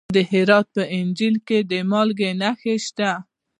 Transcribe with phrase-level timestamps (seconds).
[0.15, 3.11] د هرات په انجیل کې د مالګې نښې شته.